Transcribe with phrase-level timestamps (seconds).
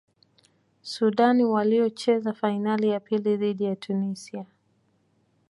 [0.81, 4.45] sudan waliocheza fainali ya pili dhidi ya tunisia